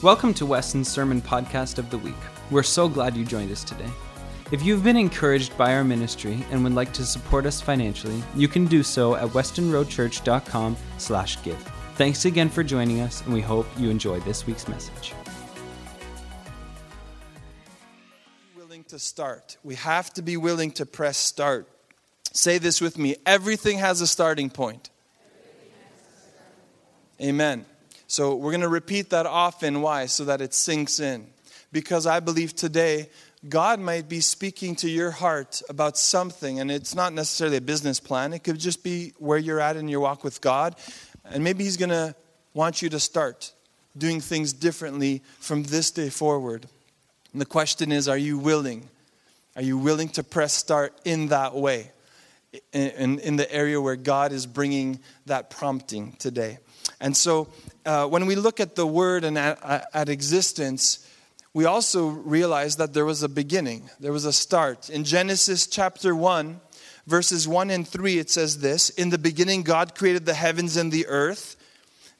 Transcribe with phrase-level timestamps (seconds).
[0.00, 2.14] Welcome to Weston's Sermon Podcast of the Week.
[2.52, 3.90] We're so glad you joined us today.
[4.52, 8.46] If you've been encouraged by our ministry and would like to support us financially, you
[8.46, 11.58] can do so at westonroadchurch.com slash give.
[11.96, 15.14] Thanks again for joining us, and we hope you enjoy this week's message.
[18.54, 19.56] willing to start.
[19.64, 21.68] We have to be willing to press start.
[22.32, 24.90] Say this with me everything has a starting point.
[27.20, 27.66] Amen.
[28.08, 29.82] So we're going to repeat that often.
[29.82, 30.06] Why?
[30.06, 31.26] So that it sinks in.
[31.70, 33.10] Because I believe today
[33.46, 38.00] God might be speaking to your heart about something, and it's not necessarily a business
[38.00, 38.32] plan.
[38.32, 40.74] It could just be where you're at in your walk with God.
[41.24, 42.14] And maybe He's going to
[42.54, 43.52] want you to start
[43.96, 46.66] doing things differently from this day forward.
[47.32, 48.88] And the question is are you willing?
[49.54, 51.92] Are you willing to press start in that way?
[52.72, 56.58] In, in the area where God is bringing that prompting today.
[57.00, 57.48] And so
[57.86, 61.06] uh, when we look at the word and at, at existence,
[61.54, 64.90] we also realize that there was a beginning, there was a start.
[64.90, 66.60] In Genesis chapter 1,
[67.06, 70.92] verses 1 and 3, it says this In the beginning, God created the heavens and
[70.92, 71.56] the earth.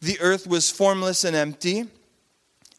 [0.01, 1.87] The earth was formless and empty,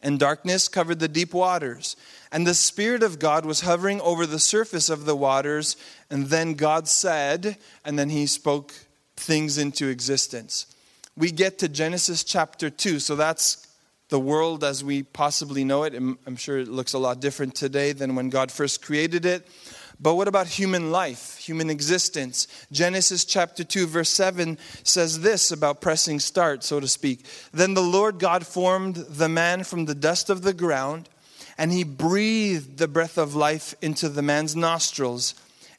[0.02, 1.96] and darkness covered the deep waters.
[2.32, 5.76] And the Spirit of God was hovering over the surface of the waters.
[6.10, 8.72] And then God said, and then He spoke
[9.16, 10.66] things into existence.
[11.20, 13.68] We get to Genesis chapter 2, so that's
[14.08, 15.92] the world as we possibly know it.
[15.94, 19.46] I'm sure it looks a lot different today than when God first created it.
[20.00, 22.48] But what about human life, human existence?
[22.72, 27.26] Genesis chapter 2, verse 7 says this about pressing start, so to speak.
[27.52, 31.10] Then the Lord God formed the man from the dust of the ground,
[31.58, 35.34] and he breathed the breath of life into the man's nostrils,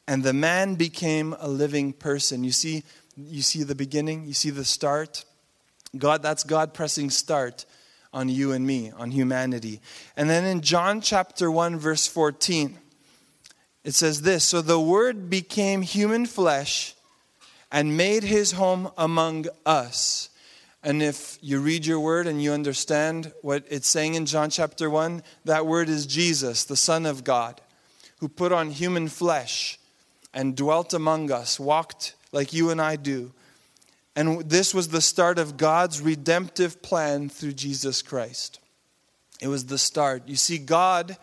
[0.07, 2.43] and the man became a living person.
[2.43, 2.83] You see,
[3.17, 5.25] you see the beginning, you see the start.
[5.97, 7.65] God, that's God pressing start
[8.13, 9.81] on you and me, on humanity.
[10.15, 12.77] And then in John chapter 1, verse 14,
[13.83, 16.95] it says this So the Word became human flesh
[17.71, 20.29] and made his home among us.
[20.83, 24.89] And if you read your word and you understand what it's saying in John chapter
[24.89, 27.61] 1, that word is Jesus, the Son of God,
[28.17, 29.79] who put on human flesh
[30.33, 33.31] and dwelt among us, walked like you and I do.
[34.15, 38.59] And this was the start of God's redemptive plan through Jesus Christ.
[39.41, 40.27] It was the start.
[40.27, 41.17] You see, God,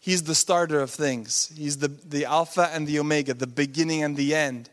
[0.00, 1.52] He's the starter of things.
[1.56, 4.70] He's the, the Alpha and the Omega, the beginning and the end.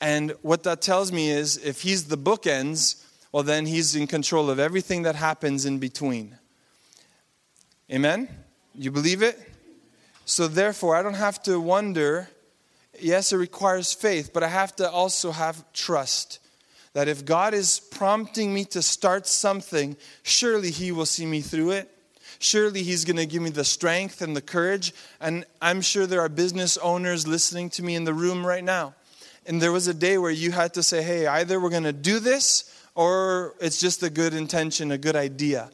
[0.00, 4.50] And what that tells me is if He's the bookends, well, then He's in control
[4.50, 6.38] of everything that happens in between.
[7.92, 8.28] Amen?
[8.74, 9.38] You believe it?
[10.24, 12.28] So, therefore, I don't have to wonder
[13.02, 16.38] yes, it requires faith, but I have to also have trust
[16.92, 21.70] that if God is prompting me to start something, surely He will see me through
[21.70, 21.90] it.
[22.38, 24.92] Surely He's going to give me the strength and the courage.
[25.20, 28.94] And I'm sure there are business owners listening to me in the room right now.
[29.46, 31.92] And there was a day where you had to say, hey, either we're going to
[31.92, 35.70] do this or it's just a good intention, a good idea.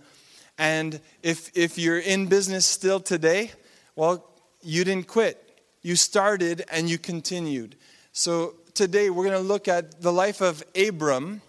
[0.58, 3.52] And if, if you're in business still today,
[3.94, 4.24] well,
[4.62, 5.45] you didn't quit
[5.86, 7.76] you started and you continued.
[8.10, 11.42] So today we're going to look at the life of Abram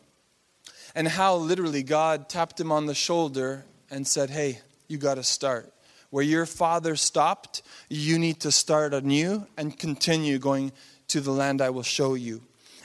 [0.94, 5.24] and how literally God tapped him on the shoulder and said, Hey, you got to
[5.24, 5.74] start.
[6.12, 10.72] Where your father stopped, you need to start anew and continue going
[11.08, 12.44] to the land I will show you.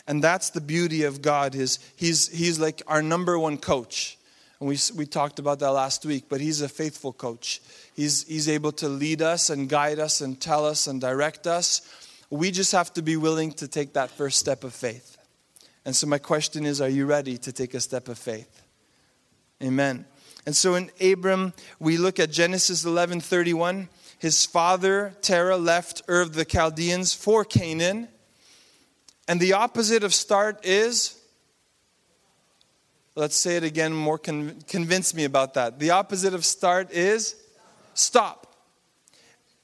[0.09, 4.17] And that's the beauty of God is he's, he's like our number one coach.
[4.59, 7.61] And we, we talked about that last week, but he's a faithful coach.
[7.95, 11.83] He's, he's able to lead us and guide us and tell us and direct us.
[12.31, 15.19] We just have to be willing to take that first step of faith.
[15.85, 18.63] And so, my question is are you ready to take a step of faith?
[19.63, 20.07] Amen.
[20.47, 23.89] And so, in Abram, we look at Genesis 11 31.
[24.19, 28.09] His father, Terah, left Ur of the Chaldeans for Canaan.
[29.27, 31.19] And the opposite of start is
[33.15, 35.79] Let's say it again, more con- convince me about that.
[35.79, 37.37] The opposite of start is
[37.99, 38.47] stop.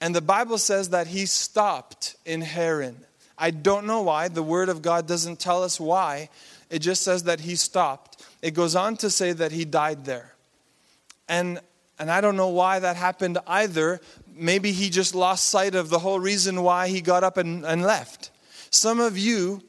[0.00, 3.04] And the Bible says that he stopped in Haran.
[3.36, 4.28] I don't know why.
[4.28, 6.28] The Word of God doesn't tell us why.
[6.70, 8.24] It just says that he stopped.
[8.42, 10.34] It goes on to say that he died there.
[11.28, 11.60] And,
[11.98, 14.00] and I don't know why that happened either.
[14.34, 17.82] Maybe he just lost sight of the whole reason why he got up and, and
[17.82, 18.30] left.
[18.70, 19.62] Some of you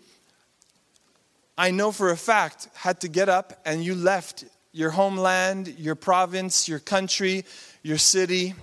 [1.60, 5.96] I know for a fact, had to get up and you left your homeland, your
[5.96, 7.44] province, your country,
[7.82, 8.56] your city,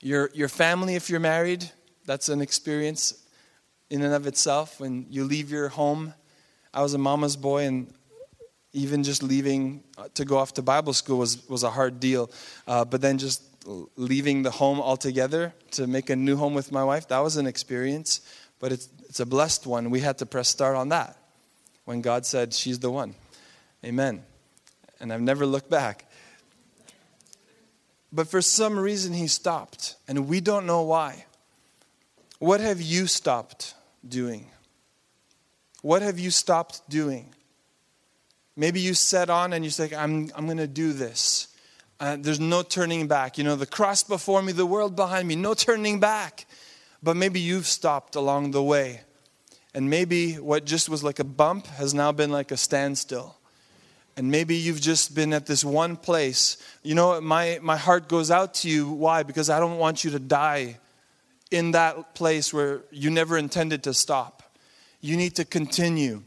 [0.00, 1.70] your, your family if you're married.
[2.06, 3.26] That's an experience
[3.90, 6.14] in and of itself when you leave your home.
[6.72, 7.92] I was a mama's boy and
[8.72, 12.30] Even just leaving uh, to go off to Bible school was, was a hard deal.
[12.66, 13.42] Uh, but then just
[13.96, 17.46] leaving the home altogether to make a new home with my wife, that was an
[17.46, 18.20] experience.
[18.60, 19.90] But it's, it's a blessed one.
[19.90, 21.16] We had to press start on that
[21.84, 23.14] when God said, She's the one.
[23.84, 24.22] Amen.
[25.00, 26.09] And I've never looked back.
[28.12, 31.26] But for some reason, he stopped, and we don't know why.
[32.38, 33.74] What have you stopped
[34.06, 34.46] doing?
[35.82, 37.34] What have you stopped doing?
[38.56, 41.48] Maybe you set on and you say, I'm, I'm going to do this.
[42.00, 43.38] Uh, there's no turning back.
[43.38, 46.46] You know, the cross before me, the world behind me, no turning back.
[47.02, 49.02] But maybe you've stopped along the way.
[49.74, 53.36] And maybe what just was like a bump has now been like a standstill.
[54.16, 56.56] And maybe you've just been at this one place.
[56.82, 58.90] You know, my, my heart goes out to you.
[58.90, 59.22] Why?
[59.22, 60.78] Because I don't want you to die
[61.50, 64.42] in that place where you never intended to stop.
[65.00, 66.22] You need to continue.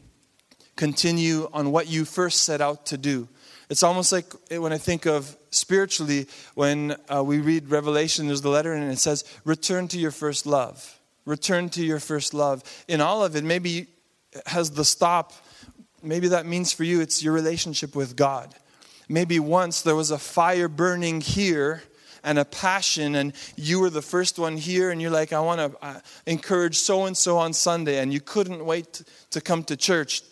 [0.76, 3.28] Continue on what you first set out to do.
[3.70, 8.48] It's almost like when I think of spiritually, when uh, we read Revelation, there's the
[8.48, 11.00] letter, and it says, Return to your first love.
[11.24, 12.62] Return to your first love.
[12.88, 13.86] In all of it, maybe
[14.46, 15.32] has the stop
[16.04, 18.54] Maybe that means for you it's your relationship with God.
[19.08, 21.82] Maybe once there was a fire burning here
[22.22, 25.60] and a passion, and you were the first one here, and you're like, I want
[25.60, 29.76] to uh, encourage so and so on Sunday, and you couldn't wait to come to
[29.76, 30.22] church.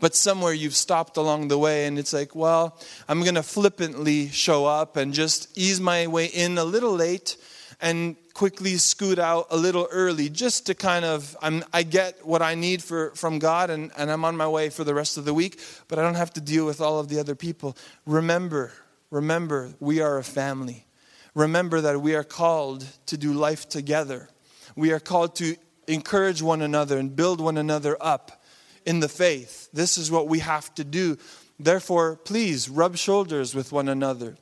[0.00, 2.78] But somewhere you've stopped along the way, and it's like, well,
[3.08, 7.36] I'm going to flippantly show up and just ease my way in a little late
[7.80, 12.42] and quickly scoot out a little early just to kind of I'm, i get what
[12.42, 15.24] i need for, from god and, and i'm on my way for the rest of
[15.24, 17.76] the week but i don't have to deal with all of the other people.
[18.06, 18.72] Remember
[19.10, 20.86] remember we are a family.
[21.34, 24.28] Remember that we are called to do life together.
[24.74, 25.56] We are called to
[25.86, 28.42] encourage one another and build one another up
[28.84, 29.68] in the faith.
[29.72, 31.18] This is what we have to do.
[31.58, 34.36] Therefore please rub shoulders with one another.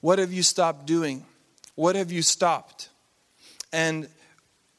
[0.00, 1.26] What have you stopped doing
[1.74, 2.88] what have you stopped?
[3.72, 4.08] And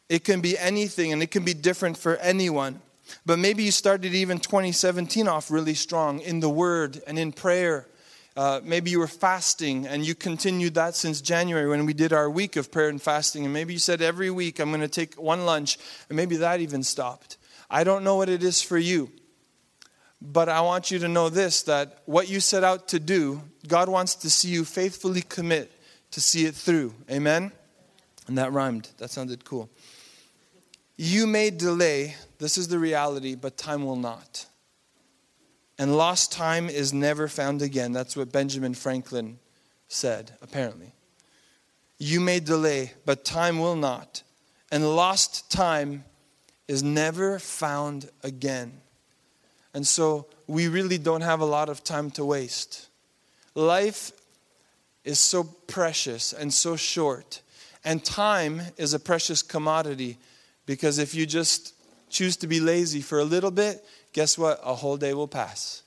[0.10, 2.82] it can be anything and it can be different for anyone.
[3.26, 7.88] But maybe you started even 2017 off really strong in the Word and in prayer.
[8.36, 12.30] Uh, maybe you were fasting and you continued that since January when we did our
[12.30, 13.44] week of prayer and fasting.
[13.44, 15.78] And maybe you said every week I'm going to take one lunch,
[16.10, 17.38] and maybe that even stopped.
[17.70, 19.12] I don't know what it is for you,
[20.22, 23.90] but I want you to know this that what you set out to do, God
[23.90, 25.72] wants to see you faithfully commit
[26.12, 26.94] to see it through.
[27.10, 27.52] Amen?
[28.28, 28.90] And that rhymed.
[28.98, 29.70] That sounded cool.
[30.98, 34.46] You may delay, this is the reality, but time will not.
[35.80, 37.92] And lost time is never found again.
[37.92, 39.40] That's what Benjamin Franklin
[39.88, 40.92] said, apparently.
[41.98, 44.22] You may delay, but time will not.
[44.72, 46.06] And lost time
[46.68, 48.82] is never found again.
[49.74, 52.90] And so we really don't have a lot of time to waste.
[53.56, 54.12] Life
[55.04, 57.42] is so precious and so short.
[57.84, 60.18] And time is a precious commodity
[60.66, 61.74] because if you just
[62.10, 63.84] choose to be lazy for a little bit,
[64.14, 64.60] guess what?
[64.64, 65.84] A whole day will pass.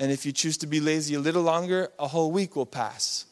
[0.00, 3.26] And if you choose to be lazy a little longer, a whole week will pass.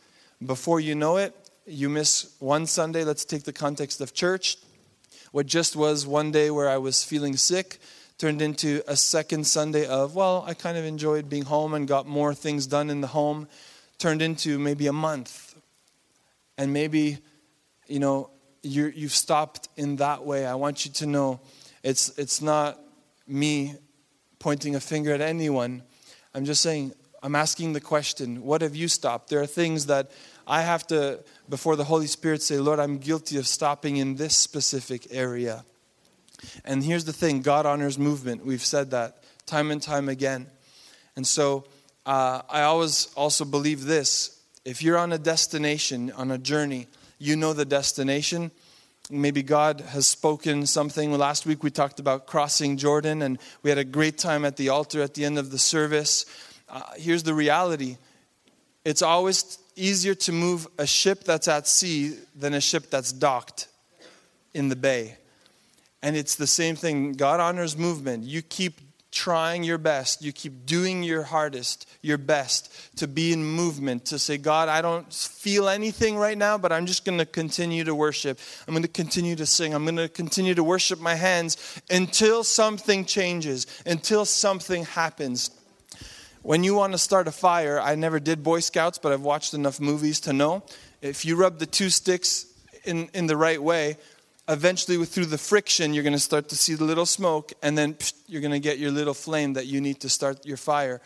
[0.44, 1.34] Before you know it,
[1.66, 3.04] you miss one Sunday.
[3.04, 4.58] Let's take the context of church.
[5.32, 7.78] What just was one day where I was feeling sick
[8.18, 12.06] turned into a second Sunday of, well, I kind of enjoyed being home and got
[12.06, 13.48] more things done in the home
[13.98, 15.54] turned into maybe a month.
[16.58, 17.18] And maybe,
[17.86, 18.30] you know,
[18.62, 20.46] you you've stopped in that way.
[20.46, 21.40] I want you to know
[21.82, 22.80] it's, it's not
[23.26, 23.74] me
[24.38, 25.82] pointing a finger at anyone.
[26.34, 29.30] I'm just saying, I'm asking the question, what have you stopped?
[29.30, 30.10] There are things that
[30.46, 34.36] I have to, before the Holy Spirit, say, Lord, I'm guilty of stopping in this
[34.36, 35.64] specific area.
[36.64, 38.44] And here's the thing God honors movement.
[38.44, 40.46] We've said that time and time again.
[41.16, 41.64] And so
[42.06, 46.86] uh, I always also believe this if you're on a destination, on a journey,
[47.18, 48.50] you know the destination.
[49.10, 51.12] Maybe God has spoken something.
[51.12, 54.68] Last week we talked about crossing Jordan, and we had a great time at the
[54.70, 56.26] altar at the end of the service.
[56.68, 57.96] Uh, here's the reality
[58.84, 63.68] it's always easier to move a ship that's at sea than a ship that's docked
[64.54, 65.16] in the bay.
[66.02, 67.12] And it's the same thing.
[67.12, 68.24] God honors movement.
[68.24, 68.80] You keep
[69.16, 74.18] trying your best, you keep doing your hardest, your best to be in movement, to
[74.18, 77.94] say, God, I don't feel anything right now, but I'm just going to continue to
[77.94, 78.38] worship.
[78.68, 79.74] I'm going to continue to sing.
[79.74, 81.56] I'm going to continue to worship my hands
[81.88, 85.50] until something changes, until something happens.
[86.42, 89.54] When you want to start a fire, I never did Boy Scouts, but I've watched
[89.54, 90.62] enough movies to know
[91.00, 92.46] if you rub the two sticks
[92.84, 93.96] in, in the right way,
[94.48, 97.94] eventually through the friction you're going to start to see the little smoke and then
[97.94, 101.00] psh, you're going to get your little flame that you need to start your fire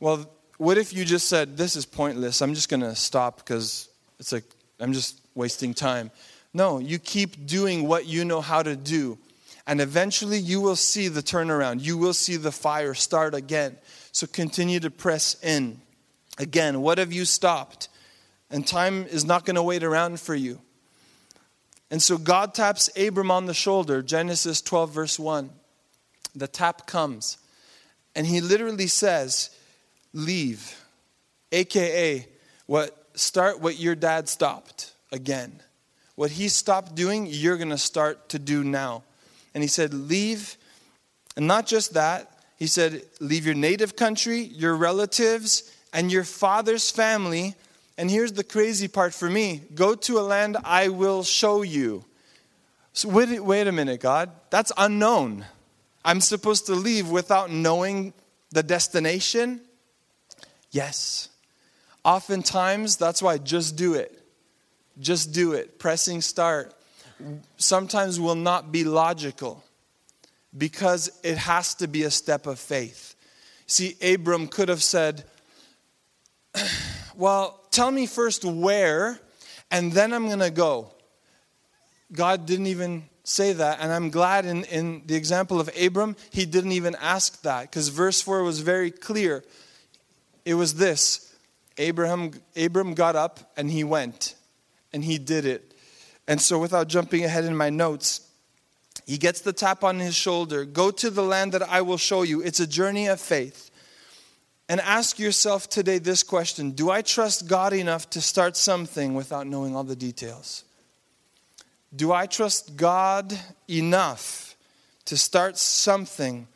[0.00, 3.88] well, what if you just said, this is pointless, I'm just going to stop because
[4.18, 4.44] it's like,
[4.80, 6.10] I'm just wasting time.
[6.54, 9.18] No, you keep doing what you know how to do.
[9.66, 11.82] And eventually you will see the turnaround.
[11.82, 13.76] You will see the fire start again.
[14.10, 15.80] So continue to press in.
[16.38, 17.88] Again, what have you stopped?
[18.50, 20.60] And time is not going to wait around for you.
[21.90, 25.50] And so God taps Abram on the shoulder, Genesis 12, verse 1.
[26.34, 27.38] The tap comes.
[28.14, 29.50] And he literally says,
[30.12, 30.76] Leave.
[31.52, 32.26] AKA,
[32.66, 35.60] what, start what your dad stopped again.
[36.14, 39.02] What he stopped doing, you're to start to do now.
[39.54, 40.56] And he said, Leave.
[41.36, 46.90] And not just that, he said, Leave your native country, your relatives, and your father's
[46.90, 47.54] family.
[48.00, 52.02] And here's the crazy part for me go to a land I will show you.
[52.94, 54.30] So, wait, wait a minute, God.
[54.48, 55.44] That's unknown.
[56.02, 58.14] I'm supposed to leave without knowing
[58.52, 59.60] the destination?
[60.70, 61.28] Yes.
[62.02, 64.18] Oftentimes, that's why just do it.
[64.98, 65.78] Just do it.
[65.78, 66.72] Pressing start
[67.58, 69.62] sometimes will not be logical
[70.56, 73.14] because it has to be a step of faith.
[73.66, 75.24] See, Abram could have said,
[77.14, 79.18] Well, tell me first where,
[79.70, 80.92] and then I'm going to go.
[82.12, 86.46] God didn't even say that, and I'm glad in, in the example of Abram, he
[86.46, 89.44] didn't even ask that because verse 4 was very clear.
[90.44, 91.34] It was this
[91.78, 94.34] Abraham, Abram got up and he went
[94.92, 95.74] and he did it.
[96.26, 98.28] And so, without jumping ahead in my notes,
[99.06, 102.22] he gets the tap on his shoulder Go to the land that I will show
[102.22, 102.42] you.
[102.42, 103.69] It's a journey of faith.
[104.70, 109.48] And ask yourself today this question Do I trust God enough to start something without
[109.48, 110.64] knowing all the details?
[111.94, 113.36] Do I trust God
[113.68, 114.54] enough
[115.06, 116.46] to start something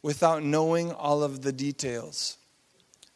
[0.00, 2.36] without knowing all of the details?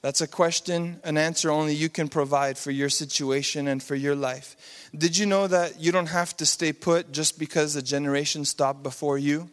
[0.02, 4.16] That's a question, an answer only you can provide for your situation and for your
[4.16, 4.88] life.
[4.92, 8.83] Did you know that you don't have to stay put just because a generation stopped
[8.83, 9.49] before you?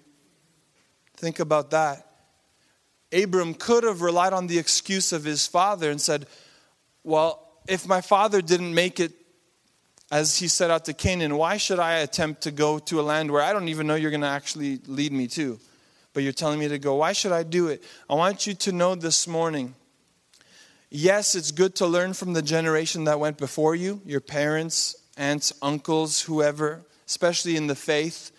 [1.18, 2.07] Think about that.
[3.12, 6.26] Abram could have relied on the excuse of his father and said,
[7.04, 9.14] Well, if my father didn't make it
[10.12, 13.32] as he set out to Canaan, why should I attempt to go to a land
[13.32, 15.60] where I don't even know you're going to actually lead me to?
[16.14, 16.96] But you're telling me to go.
[16.96, 17.84] Why should I do it?
[18.10, 19.76] I want you to know this morning
[20.90, 25.52] Yes, it's good to learn from the generation that went before you, your parents, aunts,
[25.62, 28.32] uncles, whoever, especially in the faith.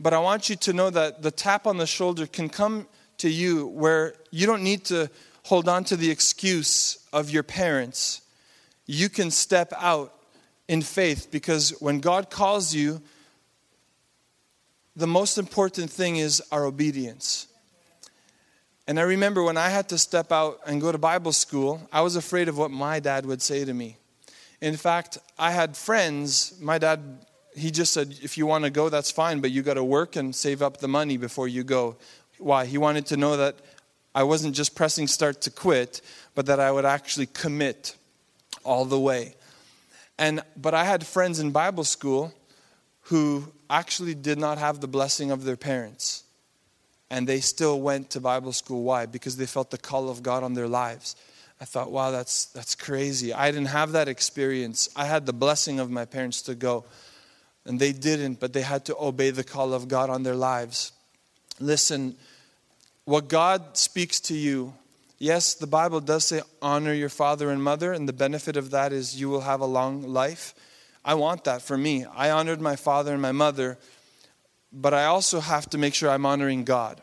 [0.00, 2.86] But I want you to know that the tap on the shoulder can come
[3.18, 5.10] to you where you don't need to
[5.44, 8.22] hold on to the excuse of your parents.
[8.86, 10.14] You can step out
[10.68, 13.00] in faith because when God calls you,
[14.94, 17.46] the most important thing is our obedience.
[18.86, 22.00] And I remember when I had to step out and go to Bible school, I
[22.00, 23.96] was afraid of what my dad would say to me.
[24.60, 27.00] In fact, I had friends, my dad,
[27.54, 30.16] he just said, if you want to go, that's fine, but you got to work
[30.16, 31.96] and save up the money before you go.
[32.38, 32.66] Why?
[32.66, 33.56] He wanted to know that
[34.14, 36.00] I wasn't just pressing start to quit,
[36.34, 37.96] but that I would actually commit
[38.64, 39.34] all the way.
[40.18, 42.34] And but I had friends in Bible school
[43.02, 46.24] who actually did not have the blessing of their parents
[47.10, 48.82] and they still went to Bible school.
[48.82, 49.06] Why?
[49.06, 51.16] Because they felt the call of God on their lives.
[51.60, 53.32] I thought, wow, that's, that's crazy.
[53.32, 54.88] I didn't have that experience.
[54.94, 56.84] I had the blessing of my parents to go,
[57.64, 60.92] and they didn't, but they had to obey the call of God on their lives.
[61.58, 62.14] Listen,
[63.08, 64.74] what God speaks to you,
[65.18, 68.92] yes, the Bible does say honor your father and mother, and the benefit of that
[68.92, 70.54] is you will have a long life.
[71.04, 72.04] I want that for me.
[72.04, 73.78] I honored my father and my mother
[74.72, 77.00] but I also have to make sure I'm honoring God.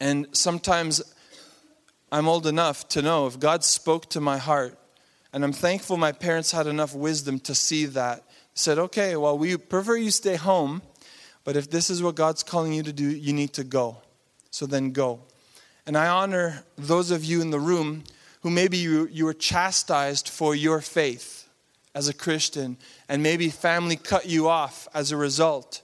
[0.00, 1.02] And sometimes
[2.10, 4.76] I'm old enough to know if God spoke to my heart,
[5.32, 8.24] and I'm thankful my parents had enough wisdom to see that.
[8.54, 10.82] Said, okay, well, we prefer you stay home,
[11.44, 13.98] but if this is what God's calling you to do, you need to go.
[14.52, 15.20] So then go.
[15.84, 18.04] And I honor those of you in the room
[18.42, 21.48] who maybe you, you were chastised for your faith
[21.94, 22.76] as a Christian,
[23.08, 25.82] and maybe family cut you off as a result.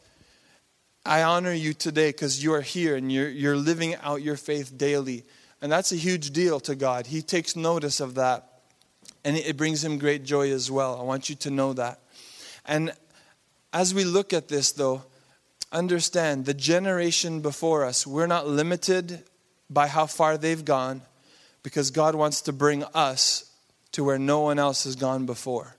[1.04, 4.76] I honor you today because you are here and you're, you're living out your faith
[4.76, 5.24] daily.
[5.60, 7.06] And that's a huge deal to God.
[7.06, 8.62] He takes notice of that.
[9.24, 10.98] And it brings him great joy as well.
[10.98, 12.00] I want you to know that.
[12.64, 12.92] And
[13.72, 15.02] as we look at this, though,
[15.72, 19.22] understand the generation before us, we're not limited
[19.70, 21.02] by how far they've gone
[21.62, 23.50] because God wants to bring us
[23.92, 25.76] to where no one else has gone before.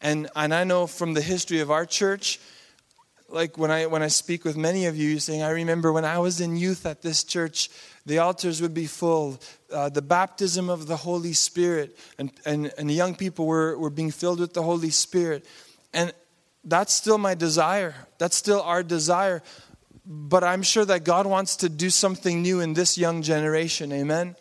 [0.00, 2.40] And, and I know from the history of our church,
[3.28, 6.18] like when I when I speak with many of you, saying, "I remember when I
[6.18, 7.70] was in youth at this church,
[8.04, 9.40] the altars would be full,
[9.72, 14.12] uh, the baptism of the Holy Spirit, and and and young people were were being
[14.12, 15.44] filled with the Holy Spirit,
[15.92, 16.12] and
[16.66, 17.94] that's still my desire.
[18.18, 19.42] That's still our desire."
[20.08, 23.92] But I'm sure that God wants to do something new in this young generation.
[23.92, 24.36] Amen.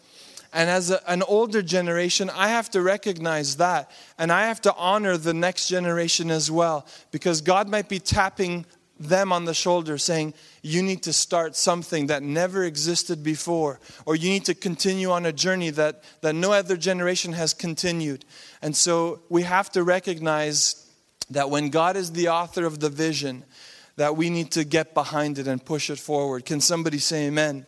[0.55, 3.91] And as a, an older generation, I have to recognize that.
[4.17, 6.85] And I have to honor the next generation as well.
[7.11, 8.65] Because God might be tapping
[8.97, 13.81] them on the shoulder saying, You need to start something that never existed before.
[14.05, 18.23] Or you need to continue on a journey that, that no other generation has continued.
[18.61, 20.84] And so we have to recognize
[21.29, 23.43] that when God is the author of the vision,
[23.97, 26.45] that we need to get behind it and push it forward.
[26.45, 27.65] Can somebody say amen?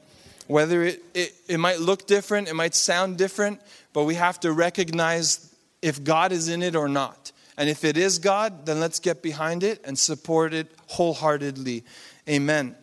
[0.48, 3.62] Whether it, it, it might look different, it might sound different,
[3.94, 7.32] but we have to recognize if God is in it or not.
[7.58, 11.84] And if it is God, then let's get behind it and support it wholeheartedly.
[12.30, 12.76] Amen.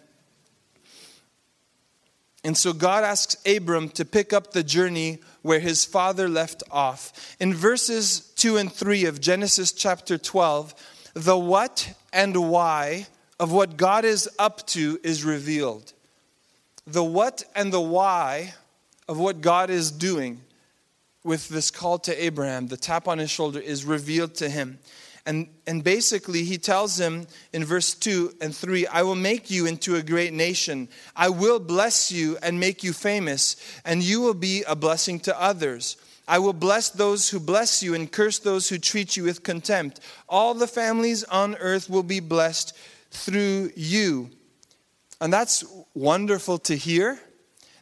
[2.42, 7.36] And so God asks Abram to pick up the journey where his father left off.
[7.40, 10.74] In verses 2 and 3 of Genesis chapter 12,
[11.14, 13.06] the what and why
[13.40, 15.94] of what God is up to is revealed
[16.86, 18.52] the what and the why
[19.08, 20.42] of what God is doing
[21.22, 24.78] with this call to Abraham, the tap on his shoulder, is revealed to him.
[25.24, 29.64] And, and basically, he tells him in verse 2 and 3 I will make you
[29.64, 30.90] into a great nation.
[31.16, 35.40] I will bless you and make you famous, and you will be a blessing to
[35.40, 35.96] others.
[36.26, 40.00] I will bless those who bless you and curse those who treat you with contempt.
[40.28, 42.76] All the families on earth will be blessed
[43.10, 44.30] through you.
[45.20, 45.64] And that's
[45.94, 47.18] wonderful to hear.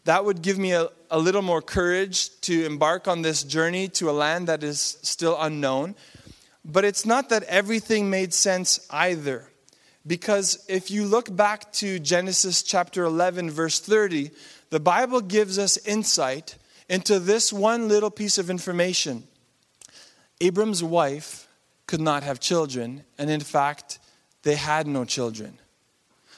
[0.04, 4.10] That would give me a, a little more courage to embark on this journey to
[4.10, 5.94] a land that is still unknown.
[6.64, 9.48] But it's not that everything made sense either.
[10.04, 14.32] Because if you look back to Genesis chapter 11, verse 30,
[14.70, 16.56] the Bible gives us insight
[16.92, 19.26] into this one little piece of information.
[20.42, 21.48] Abram's wife
[21.86, 23.98] could not have children, and in fact,
[24.42, 25.58] they had no children.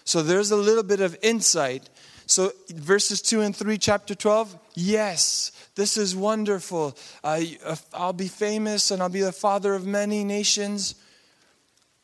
[0.04, 1.90] So there's a little bit of insight.
[2.26, 6.96] So verses 2 and 3, chapter 12, yes, this is wonderful.
[7.24, 10.94] I, uh, I'll be famous and I'll be the father of many nations.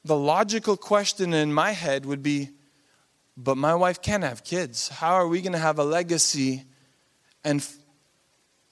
[0.04, 2.48] The logical question in my head would be,
[3.36, 4.88] but my wife can't have kids.
[4.88, 6.64] How are we going to have a legacy
[7.44, 7.64] and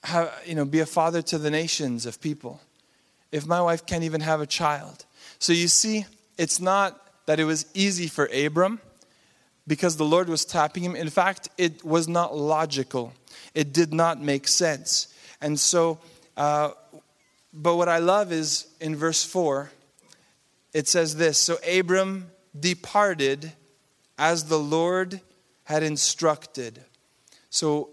[0.03, 2.61] have, you know, be a father to the nations of people
[3.31, 5.05] if my wife can't even have a child?
[5.39, 6.05] So you see,
[6.37, 8.79] it's not that it was easy for Abram
[9.67, 10.95] because the Lord was tapping him.
[10.95, 13.13] In fact, it was not logical,
[13.53, 15.13] it did not make sense.
[15.41, 15.99] And so,
[16.35, 16.71] uh,
[17.53, 19.71] but what I love is in verse 4,
[20.73, 23.53] it says this So Abram departed
[24.17, 25.21] as the Lord
[25.63, 26.83] had instructed.
[27.49, 27.89] So,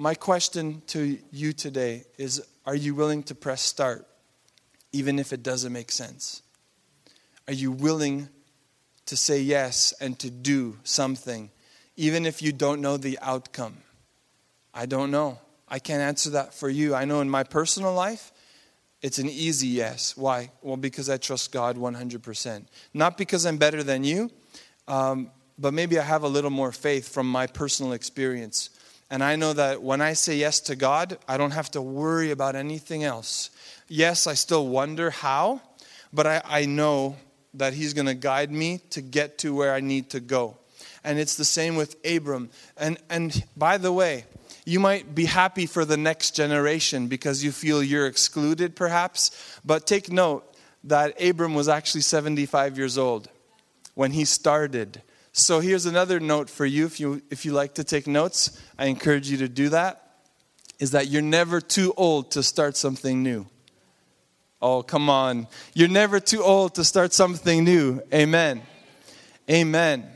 [0.00, 4.06] my question to you today is Are you willing to press start,
[4.92, 6.40] even if it doesn't make sense?
[7.46, 8.30] Are you willing
[9.04, 11.50] to say yes and to do something,
[11.96, 13.76] even if you don't know the outcome?
[14.72, 15.38] I don't know.
[15.68, 16.94] I can't answer that for you.
[16.94, 18.32] I know in my personal life,
[19.02, 20.16] it's an easy yes.
[20.16, 20.50] Why?
[20.62, 22.64] Well, because I trust God 100%.
[22.94, 24.30] Not because I'm better than you,
[24.88, 28.70] um, but maybe I have a little more faith from my personal experience.
[29.10, 32.30] And I know that when I say yes to God, I don't have to worry
[32.30, 33.50] about anything else.
[33.88, 35.60] Yes, I still wonder how,
[36.12, 37.16] but I, I know
[37.54, 40.56] that He's going to guide me to get to where I need to go.
[41.02, 42.50] And it's the same with Abram.
[42.76, 44.26] And, and by the way,
[44.64, 49.58] you might be happy for the next generation because you feel you're excluded, perhaps.
[49.64, 50.44] But take note
[50.84, 53.28] that Abram was actually 75 years old
[53.94, 55.02] when he started.
[55.32, 58.86] So here's another note for you if you if you like to take notes, I
[58.86, 60.06] encourage you to do that.
[60.78, 63.46] Is that you're never too old to start something new.
[64.62, 65.46] Oh, come on.
[65.74, 68.02] You're never too old to start something new.
[68.12, 68.62] Amen.
[69.48, 70.06] Amen.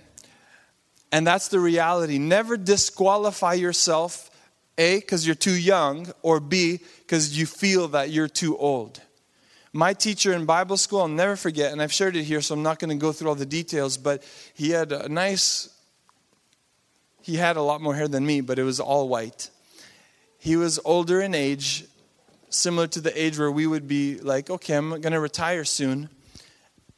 [1.12, 2.18] And that's the reality.
[2.18, 4.30] Never disqualify yourself,
[4.76, 9.00] A, because you're too young, or B, because you feel that you're too old.
[9.76, 12.62] My teacher in Bible school, I'll never forget, and I've shared it here, so I'm
[12.62, 14.22] not going to go through all the details, but
[14.54, 15.68] he had a nice,
[17.22, 19.50] he had a lot more hair than me, but it was all white.
[20.38, 21.86] He was older in age,
[22.50, 26.08] similar to the age where we would be like, okay, I'm going to retire soon.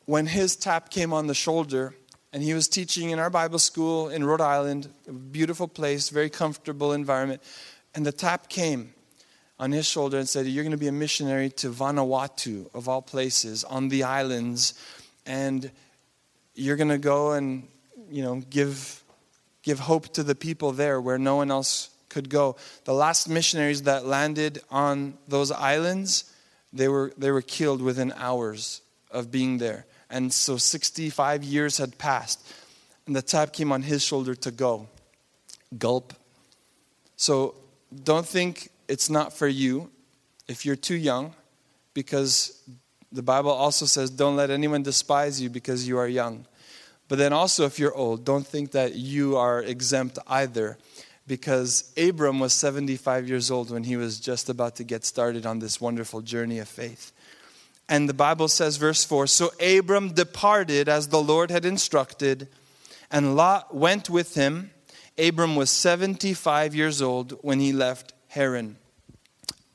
[0.04, 1.94] When his tap came on the shoulder,
[2.34, 6.28] and he was teaching in our Bible school in Rhode Island, a beautiful place, very
[6.28, 7.40] comfortable environment,
[7.94, 8.92] and the tap came
[9.58, 13.02] on his shoulder and said, You're going to be a missionary to Vanuatu, of all
[13.02, 14.74] places, on the islands,
[15.24, 15.70] and
[16.54, 17.68] you're going to go and
[18.10, 19.02] you know, give,
[19.62, 22.56] give hope to the people there where no one else could go.
[22.84, 26.32] The last missionaries that landed on those islands,
[26.72, 29.86] they were, they were killed within hours of being there.
[30.08, 32.46] And so 65 years had passed,
[33.06, 34.88] and the tap came on his shoulder to go.
[35.76, 36.14] Gulp.
[37.16, 37.56] So
[38.04, 39.90] don't think it's not for you
[40.48, 41.34] if you're too young,
[41.94, 42.62] because
[43.10, 46.46] the Bible also says, don't let anyone despise you because you are young.
[47.08, 50.76] But then also, if you're old, don't think that you are exempt either,
[51.26, 55.58] because Abram was 75 years old when he was just about to get started on
[55.60, 57.12] this wonderful journey of faith.
[57.88, 62.48] And the Bible says, verse 4 So Abram departed as the Lord had instructed,
[63.10, 64.70] and Lot went with him.
[65.18, 68.76] Abram was 75 years old when he left Haran.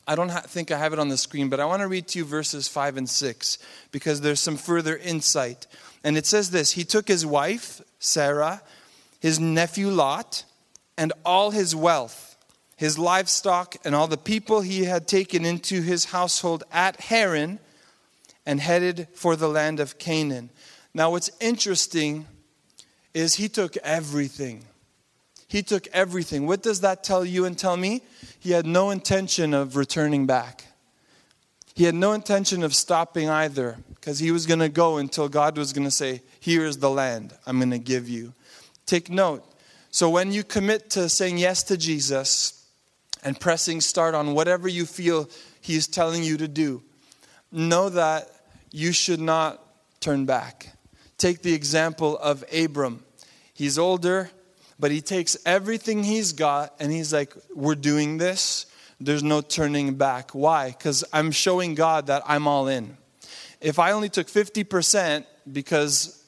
[0.08, 2.19] I don't think I have it on the screen, but I want to read to
[2.19, 3.58] you verses 5 and 6
[3.91, 5.65] because there's some further insight.
[6.04, 8.62] And it says this He took his wife, Sarah,
[9.19, 10.45] his nephew Lot,
[10.95, 12.38] and all his wealth,
[12.78, 17.58] his livestock, and all the people he had taken into his household at Haran,
[18.45, 20.52] and headed for the land of Canaan.
[20.93, 22.28] Now, what's interesting
[23.15, 24.65] is he took everything.
[25.51, 26.47] He took everything.
[26.47, 28.03] What does that tell you and tell me?
[28.39, 30.63] He had no intention of returning back.
[31.75, 35.57] He had no intention of stopping either because he was going to go until God
[35.57, 38.33] was going to say, Here is the land I'm going to give you.
[38.85, 39.43] Take note.
[39.89, 42.65] So when you commit to saying yes to Jesus
[43.21, 46.81] and pressing start on whatever you feel He's telling you to do,
[47.51, 48.29] know that
[48.71, 49.61] you should not
[49.99, 50.77] turn back.
[51.17, 53.03] Take the example of Abram.
[53.53, 54.31] He's older,
[54.82, 58.65] but he takes everything he's got and he's like, We're doing this.
[59.00, 60.32] There's no turning back.
[60.32, 60.70] Why?
[60.70, 62.98] Because I'm showing God that I'm all in.
[63.62, 66.24] If I only took 50%, because,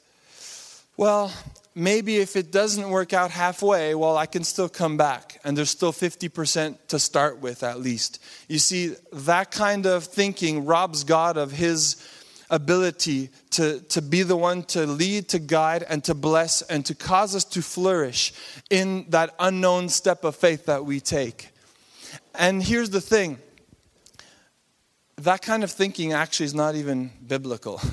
[0.96, 1.32] well,
[1.74, 5.40] maybe if it doesn't work out halfway, well, I can still come back.
[5.44, 8.20] And there's still 50% to start with, at least.
[8.48, 11.96] You see, that kind of thinking robs God of his
[12.50, 16.94] ability to, to be the one to lead, to guide, and to bless, and to
[16.94, 18.32] cause us to flourish
[18.70, 21.50] in that unknown step of faith that we take.
[22.34, 23.38] And here's the thing
[25.16, 27.80] that kind of thinking actually is not even biblical.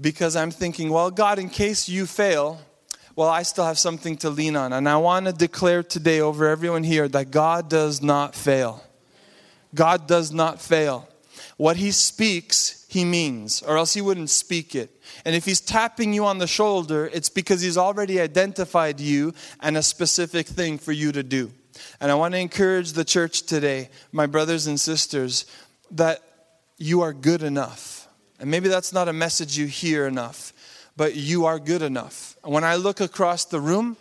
[0.00, 2.60] Because I'm thinking, well, God, in case you fail,
[3.16, 4.72] well, I still have something to lean on.
[4.72, 8.80] And I want to declare today over everyone here that God does not fail.
[9.74, 11.08] God does not fail.
[11.58, 14.90] What He speaks, he means, or else he wouldn't speak it.
[15.26, 19.76] And if he's tapping you on the shoulder, it's because he's already identified you and
[19.76, 21.52] a specific thing for you to do.
[22.00, 25.44] And I want to encourage the church today, my brothers and sisters,
[25.90, 26.22] that
[26.78, 28.08] you are good enough.
[28.40, 30.54] And maybe that's not a message you hear enough,
[30.96, 32.36] but you are good enough.
[32.42, 33.98] And When I look across the room,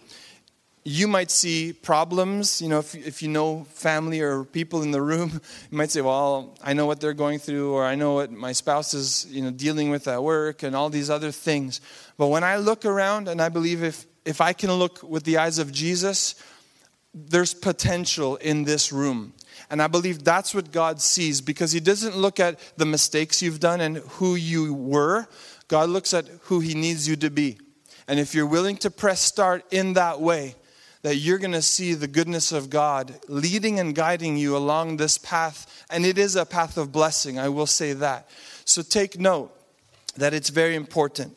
[0.90, 2.62] you might see problems.
[2.62, 6.00] You know, if, if you know family or people in the room, you might say,
[6.00, 9.42] Well, I know what they're going through, or I know what my spouse is you
[9.42, 11.82] know, dealing with at work, and all these other things.
[12.18, 15.40] But when I look around, and I believe if, if I can look with the
[15.40, 16.42] eyes of Jesus,
[17.14, 19.34] there's potential in this room.
[19.70, 23.60] And I believe that's what God sees because He doesn't look at the mistakes you've
[23.60, 25.28] done and who you were.
[25.68, 27.58] God looks at who He needs you to be.
[28.08, 30.56] And if you're willing to press start in that way,
[31.02, 35.18] that you're going to see the goodness of God leading and guiding you along this
[35.18, 35.86] path.
[35.90, 38.30] And it is a path of blessing, I will say that.
[38.66, 39.52] So take note
[40.18, 41.36] that it's very important.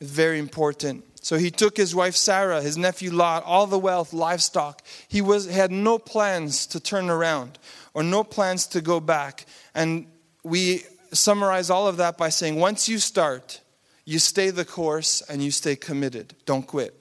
[0.00, 1.04] Very important.
[1.22, 4.82] So he took his wife Sarah, his nephew Lot, all the wealth, livestock.
[5.08, 7.58] He was had no plans to turn around
[7.94, 9.46] or no plans to go back.
[9.74, 10.06] And
[10.44, 13.60] we summarize all of that by saying once you start,
[14.04, 16.34] you stay the course and you stay committed.
[16.44, 16.94] Don't quit.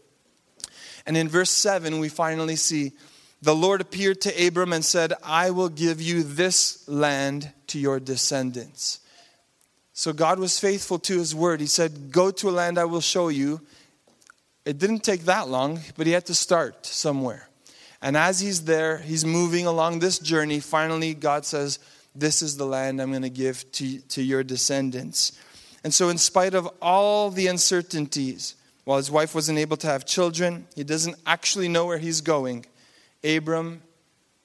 [1.06, 2.94] And in verse 7, we finally see
[3.42, 8.00] the Lord appeared to Abram and said, I will give you this land to your
[8.00, 9.02] descendants.
[9.94, 11.62] So God was faithful to his word.
[11.62, 13.62] He said, Go to a land I will show you.
[14.66, 17.48] It didn't take that long, but he had to start somewhere.
[18.02, 20.60] And as he's there, he's moving along this journey.
[20.60, 21.80] Finally, God says,
[22.16, 25.40] This is the land I'm going to give to, to your descendants.
[25.84, 30.06] And so, in spite of all the uncertainties, while his wife wasn't able to have
[30.06, 32.66] children, he doesn't actually know where he's going.
[33.24, 33.82] Abram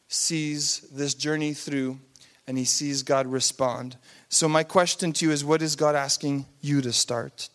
[0.08, 2.00] sees this journey through
[2.46, 3.96] and he sees God respond.
[4.28, 7.48] So, my question to you is what is God asking you to start?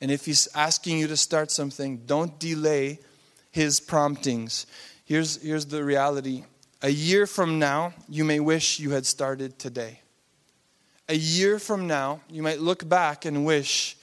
[0.00, 3.00] And if he's asking you to start something, don't delay
[3.50, 4.66] his promptings.
[5.04, 6.44] Here's, here's the reality
[6.80, 10.00] a year from now, you may wish you had started today.
[11.08, 13.97] A year from now, you might look back and wish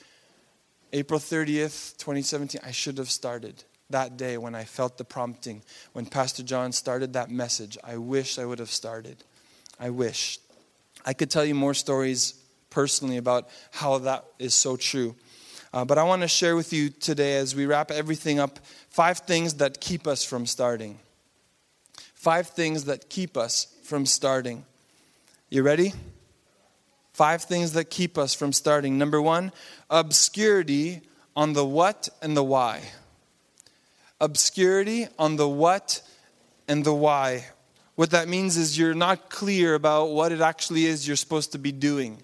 [0.96, 5.62] April 30th, 2017, I should have started that day when I felt the prompting.
[5.92, 9.18] When Pastor John started that message, I wish I would have started.
[9.78, 10.40] I wish.
[11.06, 12.36] I could tell you more stories
[12.70, 15.18] personally about how that is so true.
[15.74, 19.18] Uh, but I want to share with you today, as we wrap everything up, five
[19.18, 20.98] things that keep us from starting.
[22.14, 24.64] Five things that keep us from starting.
[25.50, 25.92] You ready?
[27.16, 28.98] Five things that keep us from starting.
[28.98, 29.54] Number one,
[29.90, 31.00] obscurity
[31.34, 32.82] on the what and the why.
[34.20, 36.02] Obscurity on the what
[36.68, 37.46] and the why.
[37.96, 41.58] What that means is you're not clear about what it actually is you're supposed to
[41.58, 42.22] be doing.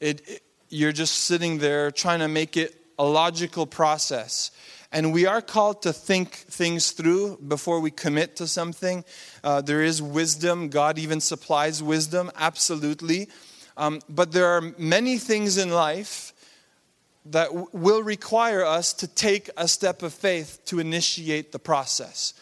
[0.00, 4.50] It, it, you're just sitting there trying to make it a logical process.
[4.92, 9.02] And we are called to think things through before we commit to something.
[9.42, 10.68] Uh, there is wisdom.
[10.68, 13.30] God even supplies wisdom, absolutely.
[13.76, 16.32] Um, but there are many things in life
[17.26, 22.34] that w- will require us to take a step of faith to initiate the process.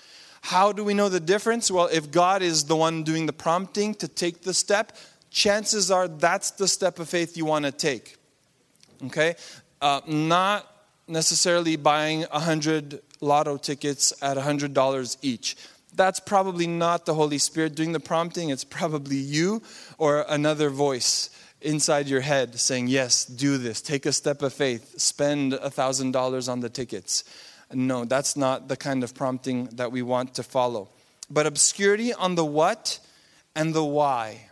[0.42, 1.70] How do we know the difference?
[1.70, 4.96] Well, if God is the one doing the prompting to take the step,
[5.30, 8.16] chances are that's the step of faith you want to take.
[9.04, 9.36] Okay?
[9.80, 10.68] Uh, not
[11.06, 15.56] necessarily buying 100 lotto tickets at $100 each
[15.94, 18.50] that's probably not the Holy Spirit doing the prompting.
[18.50, 19.62] It's probably you
[19.98, 23.80] or another voice inside your head saying, Yes, do this.
[23.82, 24.98] Take a step of faith.
[25.00, 27.24] Spend $1,000 on the tickets.
[27.72, 30.90] No, that's not the kind of prompting that we want to follow.
[31.30, 32.98] But obscurity on the what
[33.54, 34.48] and the why.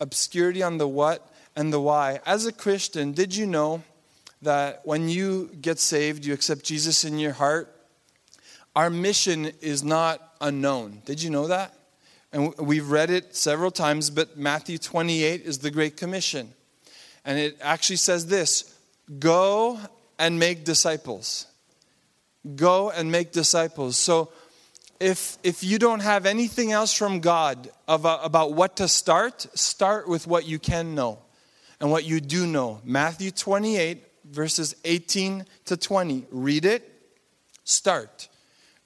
[0.00, 2.20] Obscurity on the what and the why.
[2.24, 3.82] As a Christian, did you know
[4.42, 7.74] that when you get saved, you accept Jesus in your heart,
[8.76, 11.02] our mission is not unknown.
[11.04, 11.74] Did you know that?
[12.32, 16.52] And we've read it several times, but Matthew 28 is the Great Commission.
[17.24, 18.74] And it actually says this
[19.18, 19.78] Go
[20.18, 21.46] and make disciples.
[22.54, 23.96] Go and make disciples.
[23.96, 24.30] So,
[25.00, 30.08] if, if you don't have anything else from God about, about what to start, start
[30.08, 31.20] with what you can know
[31.80, 32.80] and what you do know.
[32.84, 36.26] Matthew 28, verses 18 to 20.
[36.30, 36.90] Read it,
[37.64, 38.28] start.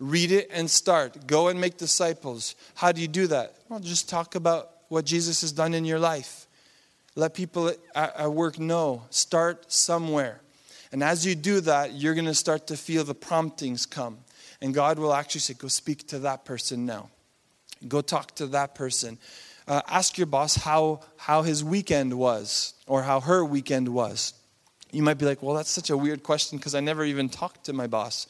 [0.02, 1.28] Read it and start.
[1.28, 2.56] Go and make disciples.
[2.74, 3.54] How do you do that?
[3.68, 6.48] Well, just talk about what Jesus has done in your life.
[7.14, 9.04] Let people at work know.
[9.10, 10.40] Start somewhere.
[10.90, 14.18] And as you do that, you're going to start to feel the promptings come.
[14.60, 17.08] And God will actually say, Go speak to that person now.
[17.86, 19.18] Go talk to that person.
[19.68, 24.34] Uh, ask your boss how, how his weekend was or how her weekend was.
[24.90, 27.66] You might be like, Well, that's such a weird question because I never even talked
[27.66, 28.26] to my boss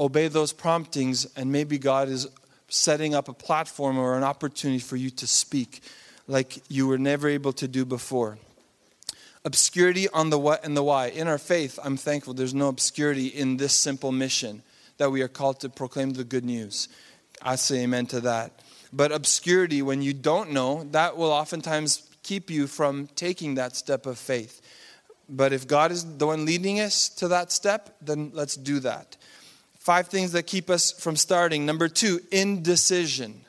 [0.00, 2.26] obey those promptings, and maybe God is
[2.68, 5.82] setting up a platform or an opportunity for you to speak
[6.26, 8.38] like you were never able to do before.
[9.44, 11.08] Obscurity on the what and the why.
[11.08, 14.62] In our faith, I'm thankful there's no obscurity in this simple mission
[14.98, 16.88] that we are called to proclaim the good news.
[17.42, 18.52] I say amen to that.
[18.92, 24.06] But obscurity, when you don't know, that will oftentimes keep you from taking that step
[24.06, 24.60] of faith.
[25.28, 29.16] But if God is the one leading us to that step, then let's do that.
[29.90, 31.66] Five things that keep us from starting.
[31.66, 33.44] Number two, indecision.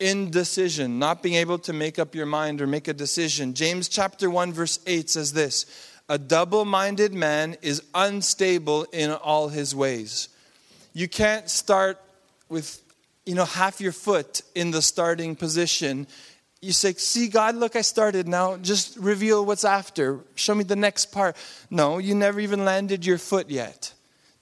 [0.00, 3.54] Indecision, not being able to make up your mind or make a decision.
[3.54, 5.66] James chapter 1, verse 8 says this
[6.08, 10.30] A double minded man is unstable in all his ways.
[10.94, 12.00] You can't start
[12.48, 12.82] with
[13.24, 16.08] you know half your foot in the starting position
[16.60, 20.74] you say see god look i started now just reveal what's after show me the
[20.74, 21.36] next part
[21.70, 23.92] no you never even landed your foot yet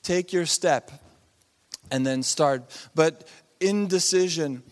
[0.02, 0.92] take your step
[1.90, 2.62] and then start.
[2.94, 3.28] But
[3.60, 4.62] indecision.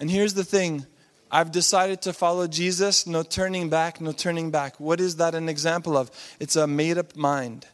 [0.00, 0.86] And here's the thing
[1.30, 4.78] I've decided to follow Jesus, no turning back, no turning back.
[4.78, 6.10] What is that an example of?
[6.38, 7.66] It's a made up mind.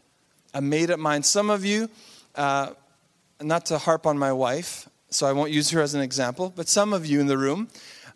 [0.55, 1.27] A made up mind.
[1.27, 1.91] Some of you,
[2.37, 2.71] uh,
[3.43, 6.69] not to harp on my wife, so I won't use her as an example, but
[6.69, 7.69] some of you in the room,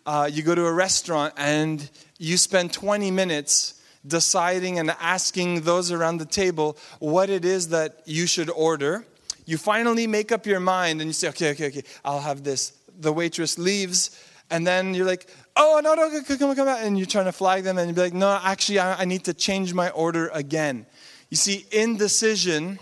[0.05, 5.91] uh, you go to a restaurant and you spend 20 minutes deciding and asking those
[5.91, 9.05] around the table what it is that you should order
[9.45, 12.73] you finally make up your mind and you say, okay, okay, okay, I'll have this.
[12.99, 16.77] The waitress leaves, and then you're like, oh, no, no, come come on.
[16.83, 19.33] And you're trying to flag them, and you're like, no, actually, I, I need to
[19.33, 20.85] change my order again.
[21.29, 22.79] You see, indecision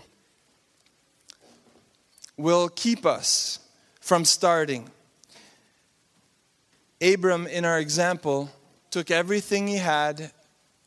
[2.38, 3.60] will keep us
[4.00, 4.89] from starting.
[7.02, 8.50] Abram, in our example,
[8.89, 10.32] took everything he had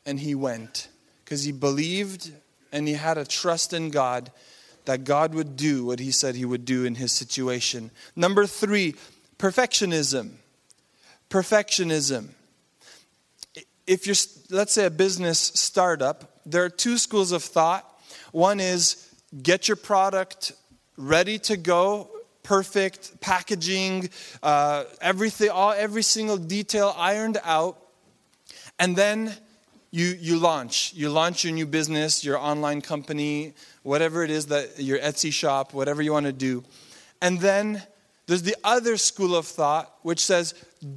[0.06, 0.88] and he went
[1.24, 2.30] because he believed
[2.70, 4.30] and he had a trust in God
[4.84, 7.90] that God would do what he said he would do in his situation.
[8.14, 8.94] Number three,
[9.38, 10.32] perfectionism.
[11.30, 12.28] Perfectionism.
[13.86, 14.16] If you're,
[14.50, 17.84] let's say, a business startup, there are two schools of thought.
[18.32, 19.08] One is
[19.42, 20.52] get your product
[20.96, 22.08] ready to go,
[22.42, 24.10] perfect packaging,
[24.42, 27.78] uh, everything, all, every single detail ironed out,
[28.78, 29.34] and then
[29.94, 30.92] you, you launch.
[30.92, 33.54] You launch your new business, your online company,
[33.84, 36.64] whatever it is that your Etsy shop, whatever you want to do.
[37.22, 37.80] And then
[38.26, 40.54] there's the other school of thought which says,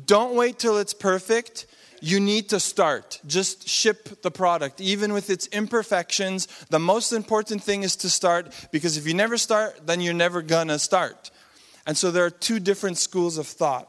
[0.08, 1.68] don't wait till it's perfect.
[2.02, 3.22] You need to start.
[3.28, 4.82] Just ship the product.
[4.82, 9.38] Even with its imperfections, the most important thing is to start because if you never
[9.38, 11.30] start, then you're never gonna start.
[11.86, 13.88] And so there are two different schools of thought.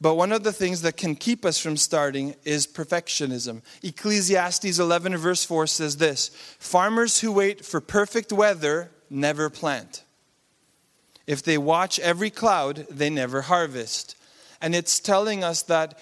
[0.00, 3.62] But one of the things that can keep us from starting is perfectionism.
[3.82, 6.28] Ecclesiastes 11, verse 4 says this
[6.58, 10.04] Farmers who wait for perfect weather never plant.
[11.26, 14.16] If they watch every cloud, they never harvest.
[14.60, 15.98] And it's telling us that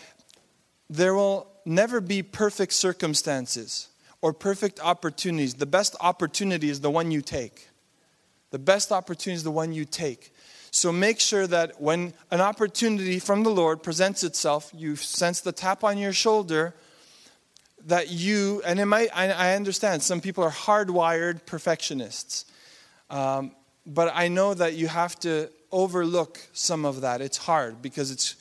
[0.91, 3.89] there will never be perfect circumstances
[4.21, 5.55] or perfect opportunities.
[5.55, 7.69] The best opportunity is the one you take.
[8.51, 10.32] The best opportunity is the one you take.
[10.75, 15.53] So make sure that when an opportunity from the Lord presents itself, you sense the
[15.53, 16.75] tap on your shoulder,
[17.85, 22.47] that you, and it might, I, I understand, some people are hardwired perfectionists.
[23.11, 23.53] Um,
[23.85, 27.21] but I know that you have to overlook some of that.
[27.21, 28.37] It's hard because it's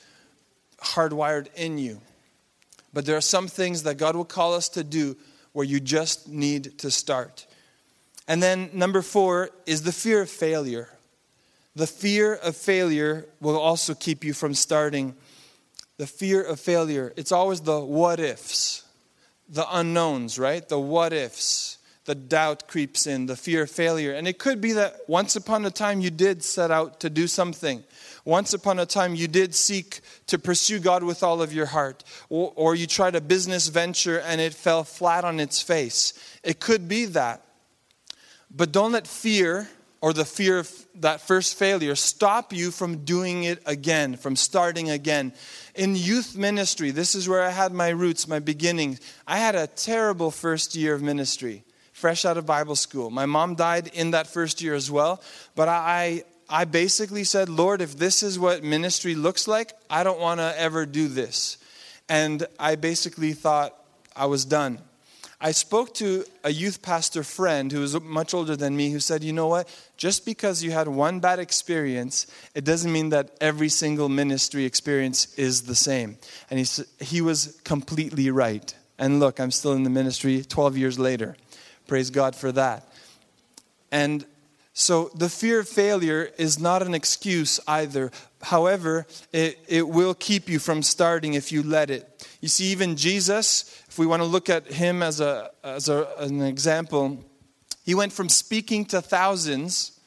[0.80, 2.00] hardwired in you.
[2.94, 5.18] But there are some things that God will call us to do
[5.52, 7.46] where you just need to start.
[8.26, 10.88] And then number four is the fear of failure.
[11.74, 15.14] The fear of failure will also keep you from starting.
[15.96, 18.84] The fear of failure, it's always the what ifs,
[19.48, 20.66] the unknowns, right?
[20.68, 21.78] The what ifs.
[22.04, 24.12] The doubt creeps in, the fear of failure.
[24.12, 27.28] And it could be that once upon a time you did set out to do
[27.28, 27.84] something.
[28.24, 32.02] Once upon a time you did seek to pursue God with all of your heart.
[32.28, 36.12] Or, or you tried a business venture and it fell flat on its face.
[36.42, 37.40] It could be that.
[38.50, 39.68] But don't let fear
[40.02, 44.90] or the fear of that first failure stop you from doing it again, from starting
[44.90, 45.32] again.
[45.74, 49.00] In youth ministry, this is where I had my roots, my beginnings.
[49.26, 53.10] I had a terrible first year of ministry, fresh out of Bible school.
[53.10, 55.22] My mom died in that first year as well,
[55.54, 60.20] but I, I basically said, Lord, if this is what ministry looks like, I don't
[60.20, 61.58] want to ever do this.
[62.08, 63.78] And I basically thought
[64.16, 64.80] I was done.
[65.44, 69.24] I spoke to a youth pastor friend who was much older than me who said,
[69.24, 69.68] You know what?
[69.96, 75.34] Just because you had one bad experience, it doesn't mean that every single ministry experience
[75.36, 76.16] is the same.
[76.48, 78.72] And he, he was completely right.
[78.98, 81.36] And look, I'm still in the ministry 12 years later.
[81.88, 82.86] Praise God for that.
[83.90, 84.24] And
[84.74, 88.10] so the fear of failure is not an excuse either.
[88.40, 92.26] However, it, it will keep you from starting if you let it.
[92.40, 96.08] You see, even Jesus, if we want to look at him as, a, as a,
[96.18, 97.22] an example,
[97.84, 100.00] he went from speaking to thousands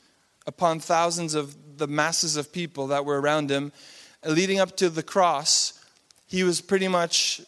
[0.48, 3.72] upon thousands of the masses of people that were around him,
[4.26, 5.74] leading up to the cross,
[6.28, 7.42] he was pretty much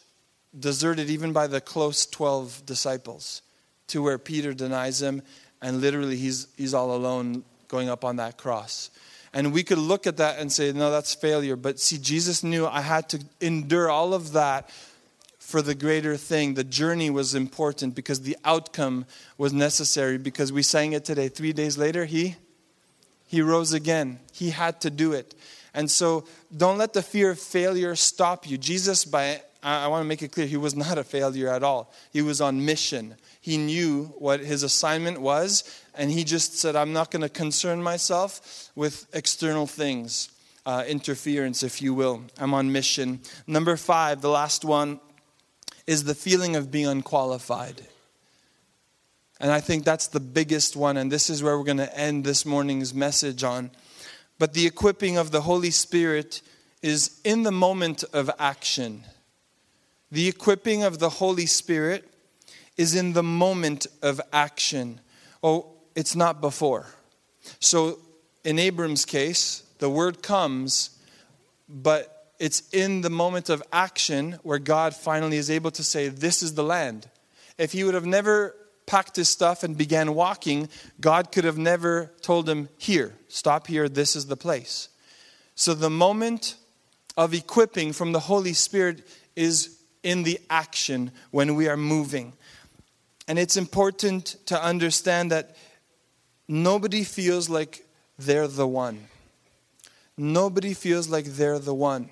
[0.58, 3.42] deserted even by the close 12 disciples,
[3.88, 5.22] to where Peter denies him,
[5.60, 8.90] and literally he's, he's all alone going up on that cross.
[9.32, 11.56] And we could look at that and say, no, that's failure.
[11.56, 14.70] But see, Jesus knew I had to endure all of that
[15.38, 16.54] for the greater thing.
[16.54, 21.28] The journey was important because the outcome was necessary because we sang it today.
[21.28, 22.36] Three days later, he,
[23.26, 24.20] he rose again.
[24.32, 25.34] He had to do it.
[25.74, 26.24] And so
[26.56, 28.56] don't let the fear of failure stop you.
[28.56, 31.92] Jesus, by I want to make it clear, he was not a failure at all.
[32.12, 33.16] He was on mission.
[33.48, 37.82] He knew what his assignment was, and he just said, I'm not going to concern
[37.82, 40.28] myself with external things,
[40.66, 42.24] uh, interference, if you will.
[42.36, 43.20] I'm on mission.
[43.46, 45.00] Number five, the last one,
[45.86, 47.80] is the feeling of being unqualified.
[49.40, 52.24] And I think that's the biggest one, and this is where we're going to end
[52.24, 53.70] this morning's message on.
[54.38, 56.42] But the equipping of the Holy Spirit
[56.82, 59.04] is in the moment of action.
[60.12, 62.04] The equipping of the Holy Spirit
[62.78, 65.00] is in the moment of action.
[65.42, 66.86] Oh, it's not before.
[67.60, 67.98] So
[68.44, 70.90] in Abram's case, the word comes,
[71.68, 76.42] but it's in the moment of action where God finally is able to say, This
[76.42, 77.10] is the land.
[77.58, 78.54] If he would have never
[78.86, 80.68] packed his stuff and began walking,
[81.00, 84.88] God could have never told him, Here, stop here, this is the place.
[85.56, 86.54] So the moment
[87.16, 92.32] of equipping from the Holy Spirit is in the action when we are moving.
[93.28, 95.54] And it's important to understand that
[96.48, 97.86] nobody feels like
[98.18, 99.06] they're the one.
[100.16, 102.08] Nobody feels like they're the one.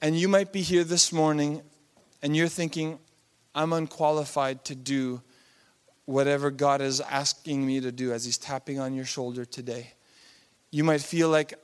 [0.00, 1.60] And you might be here this morning
[2.22, 2.98] and you're thinking,
[3.54, 5.20] I'm unqualified to do
[6.06, 9.92] whatever God is asking me to do as He's tapping on your shoulder today.
[10.70, 11.54] You might feel like,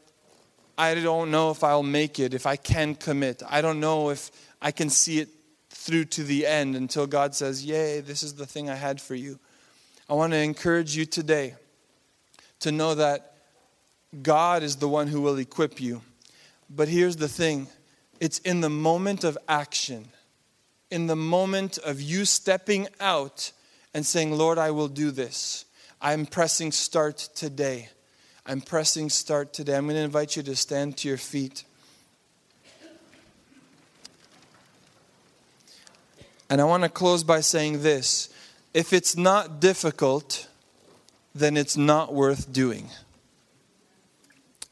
[0.76, 3.42] I don't know if I'll make it, if I can commit.
[3.48, 4.30] I don't know if
[4.60, 5.28] I can see it
[5.82, 9.16] through to the end until God says, Yay, this is the thing I had for
[9.16, 9.40] you.
[10.08, 11.56] I want to encourage you today
[12.60, 13.34] to know that
[14.22, 16.02] God is the one who will equip you.
[16.70, 17.66] But here's the thing
[18.20, 20.06] it's in the moment of action,
[20.88, 23.50] in the moment of you stepping out
[23.92, 25.64] and saying, Lord, I will do this.
[26.00, 27.88] I'm pressing start today.
[28.46, 29.76] I'm pressing start today.
[29.76, 31.64] I'm going to invite you to stand to your feet.
[36.52, 38.28] And I want to close by saying this
[38.74, 40.48] if it's not difficult,
[41.34, 42.90] then it's not worth doing.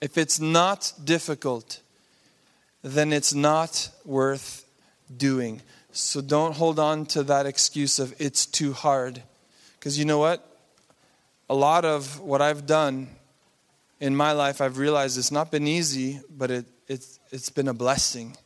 [0.02, 1.80] If it's not difficult,
[2.82, 4.66] then it's not worth
[5.16, 5.62] doing.
[5.90, 9.22] So don't hold on to that excuse of it's too hard.
[9.78, 10.46] Because you know what?
[11.48, 13.08] A lot of what I've done
[14.00, 17.74] in my life, I've realized it's not been easy, but it, it's, it's been a
[17.74, 18.36] blessing.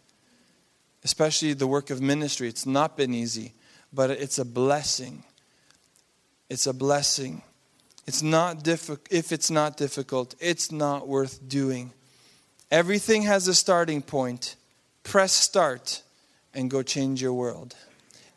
[1.04, 2.48] Especially the work of ministry.
[2.48, 3.52] It's not been easy,
[3.92, 5.24] but it's a blessing.
[6.48, 7.42] It's a blessing.
[8.06, 9.06] It's not difficult.
[9.10, 11.92] If it's not difficult, it's not worth doing.
[12.70, 14.56] Everything has a starting point.
[15.02, 16.02] Press start
[16.54, 17.74] and go change your world.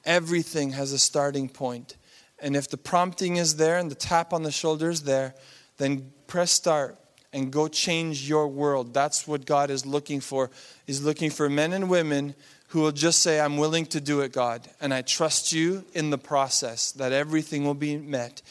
[0.05, 1.95] Everything has a starting point.
[2.39, 5.34] And if the prompting is there and the tap on the shoulder is there,
[5.78, 6.97] then press start
[7.34, 8.93] and go change your world.
[8.93, 10.49] That's what God is looking for.
[10.86, 12.36] He's looking for men and women
[12.68, 16.09] who will just say, I'm willing to do it, God, and I trust you in
[16.09, 18.41] the process, that everything will be met.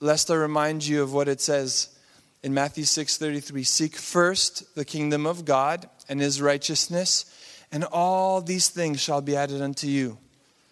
[0.00, 1.88] Lest I remind you of what it says
[2.42, 7.26] in Matthew 6:33, seek first the kingdom of God and his righteousness,
[7.70, 10.18] and all these things shall be added unto you.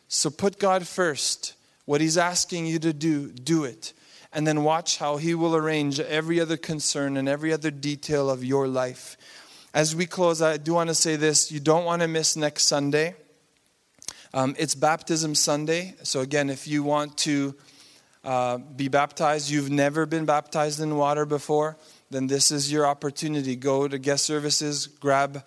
[0.09, 1.55] So put God first.
[1.85, 3.93] What he's asking you to do, do it.
[4.33, 8.45] And then watch how he will arrange every other concern and every other detail of
[8.45, 9.17] your life.
[9.73, 12.65] As we close, I do want to say this you don't want to miss next
[12.65, 13.15] Sunday.
[14.35, 15.95] Um, it's Baptism Sunday.
[16.03, 17.55] So, again, if you want to
[18.25, 21.77] uh, be baptized, you've never been baptized in water before,
[22.11, 23.55] then this is your opportunity.
[23.55, 25.45] Go to guest services, grab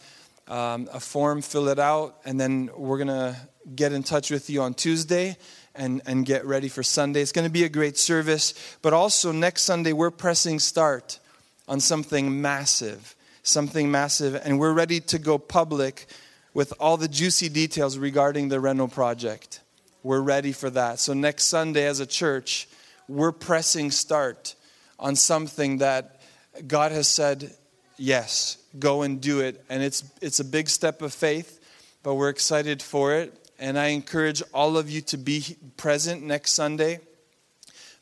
[0.48, 3.36] um, a form, fill it out, and then we're going to
[3.76, 5.36] get in touch with you on Tuesday
[5.76, 7.22] and, and get ready for Sunday.
[7.22, 11.20] It's going to be a great service, but also next Sunday, we're pressing start
[11.68, 16.08] on something massive something massive, and we're ready to go public
[16.54, 19.60] with all the juicy details regarding the Reno project.
[20.02, 21.00] We're ready for that.
[21.00, 22.68] So, next Sunday, as a church,
[23.08, 24.56] we're pressing start
[25.00, 26.22] on something that
[26.68, 27.52] God has said,
[27.98, 29.64] yes, go and do it.
[29.70, 31.60] And it's, it's a big step of faith,
[32.04, 33.40] but we're excited for it.
[33.60, 37.00] And I encourage all of you to be present next Sunday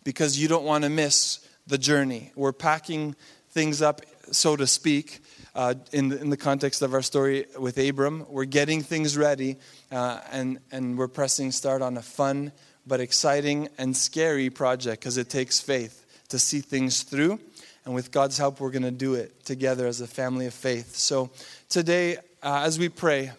[0.03, 2.31] because you don't want to miss the journey.
[2.35, 3.15] We're packing
[3.51, 5.21] things up, so to speak,
[5.55, 8.25] uh, in, the, in the context of our story with Abram.
[8.29, 9.57] We're getting things ready
[9.91, 12.51] uh, and, and we're pressing start on a fun
[12.87, 17.39] but exciting and scary project because it takes faith to see things through.
[17.85, 20.95] And with God's help, we're going to do it together as a family of faith.
[20.95, 21.31] So
[21.69, 23.31] today, uh, as we pray,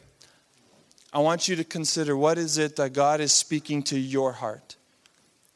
[1.12, 4.76] I want you to consider what is it that God is speaking to your heart.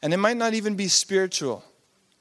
[0.01, 1.63] And it might not even be spiritual.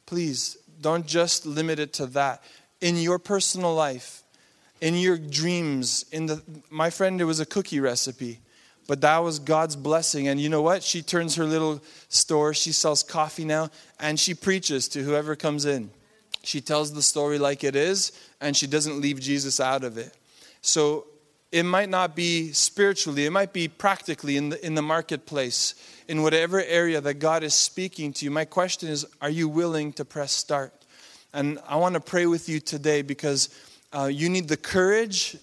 [0.07, 2.43] Please don't just limit it to that.
[2.81, 4.23] In your personal life,
[4.81, 8.41] in your dreams in the my friend it was a cookie recipe
[8.87, 10.29] but that was god's blessing.
[10.29, 10.83] And you know what?
[10.83, 15.65] She turns her little store she sells coffee now and she preaches to whoever comes
[15.65, 15.91] in.
[16.43, 20.17] She tells the story like it is and she doesn't leave jesus out of it.
[20.61, 21.07] So
[21.51, 25.75] it might not be spiritually it might be practically in the in the marketplace
[26.07, 28.31] in whatever area that god is speaking to you.
[28.31, 30.76] My question is are you willing to press start
[31.37, 33.49] and i want to pray with you today because
[33.93, 35.37] uh, you need the courage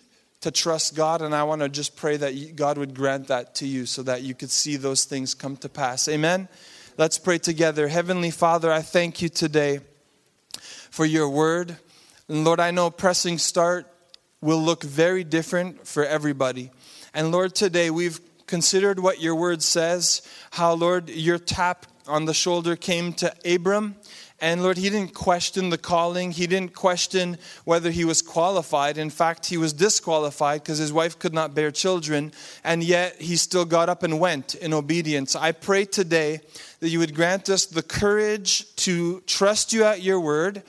[0.44, 3.66] to trust God, and I want to just pray that God would grant that to
[3.66, 6.10] you so that you could see those things come to pass.
[6.10, 6.50] Amen?
[6.98, 7.88] Let's pray together.
[7.88, 9.80] Heavenly Father, I thank you today
[10.92, 11.78] for your word.
[12.28, 13.88] And Lord, I know pressing start
[14.42, 16.72] will look very different for everybody.
[17.14, 22.34] And Lord, today we've considered what your word says, how, Lord, your tap on the
[22.34, 23.96] shoulder came to Abram
[24.44, 26.32] and Lord, he didn't question the calling.
[26.32, 28.98] He didn't question whether he was qualified.
[28.98, 32.34] In fact, he was disqualified because his wife could not bear children.
[32.62, 35.34] And yet, he still got up and went in obedience.
[35.34, 36.42] I pray today
[36.82, 40.62] that you would grant us the courage to trust you at your word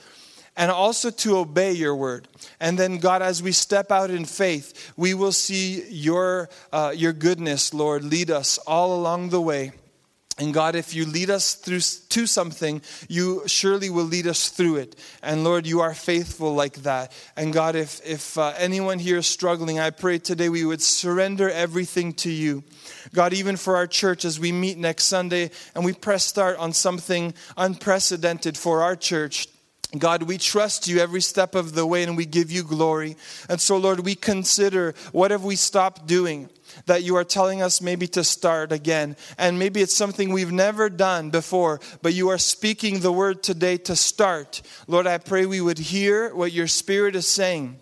[0.55, 2.29] and also to obey your word.
[2.61, 7.11] And then, God, as we step out in faith, we will see your, uh, your
[7.11, 9.73] goodness, Lord, lead us all along the way.
[10.37, 14.77] And God, if you lead us through to something, you surely will lead us through
[14.77, 14.95] it.
[15.23, 17.13] And Lord, you are faithful like that.
[17.37, 21.49] And God, if if uh, anyone here is struggling, I pray today we would surrender
[21.49, 22.65] everything to you.
[23.13, 26.73] God, even for our church as we meet next Sunday and we press start on
[26.73, 29.47] something unprecedented for our church.
[29.97, 33.15] God, we trust you every step of the way and we give you glory.
[33.47, 36.49] And so, Lord, we consider what have we stopped doing?
[36.85, 39.15] That you are telling us maybe to start again.
[39.37, 43.77] And maybe it's something we've never done before, but you are speaking the word today
[43.77, 44.61] to start.
[44.87, 47.79] Lord, I pray we would hear what your spirit is saying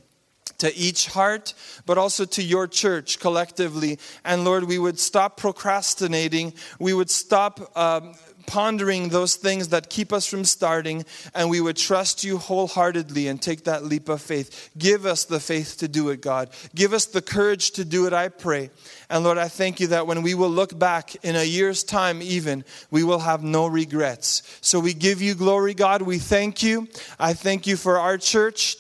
[0.60, 1.54] to each heart,
[1.86, 4.00] but also to your church collectively.
[4.24, 6.54] And Lord, we would stop procrastinating.
[6.80, 7.78] We would stop.
[7.78, 8.16] Um,
[8.46, 13.42] pondering those things that keep us from starting, and we would trust you wholeheartedly and
[13.42, 14.70] take that leap of faith.
[14.78, 16.50] Give us the faith to do it, God.
[16.76, 18.70] Give us the courage to do it, I pray.
[19.10, 22.22] And Lord, I thank you that when we will look back in a year's time,
[22.22, 24.58] even, we will have no regrets.
[24.62, 26.02] So we give you glory, God.
[26.02, 26.88] We thank you.
[27.20, 28.78] I thank you for our church.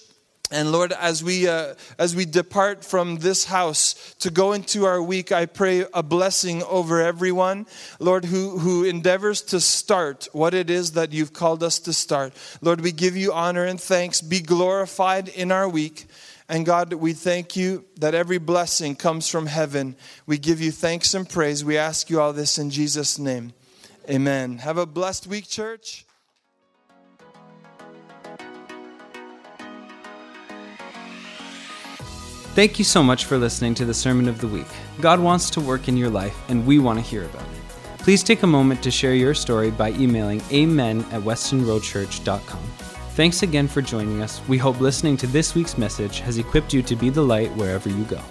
[0.54, 5.02] And Lord, as we uh, as we depart from this house to go into our
[5.02, 7.66] week, I pray a blessing over everyone,
[8.00, 12.34] Lord, who who endeavors to start what it is that you've called us to start.
[12.62, 14.22] Lord, we give you honor and thanks.
[14.22, 16.06] Be glorified in our week.
[16.48, 19.96] And God, we thank you that every blessing comes from heaven.
[20.28, 21.66] We give you thanks and praise.
[21.66, 23.54] We ask you all this in Jesus' name.
[24.08, 24.60] Amen.
[24.60, 26.06] Have a blessed week, church.
[32.54, 34.68] Thank you so much for listening to the Sermon of the Week.
[35.02, 37.98] God wants to work in your life, and we want to hear about it.
[37.98, 42.60] Please take a moment to share your story by emailing amen at westonroadchurch.com.
[43.16, 44.40] Thanks again for joining us.
[44.48, 47.90] We hope listening to this week's message has equipped you to be the light wherever
[47.90, 48.22] you go.